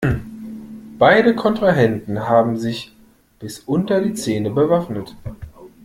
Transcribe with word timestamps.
Beide 0.97 1.35
Kontrahenten 1.35 2.27
haben 2.27 2.57
sich 2.57 2.95
bis 3.37 3.59
unter 3.59 4.01
die 4.01 4.15
Zähne 4.15 4.49
bewaffnet. 4.49 5.15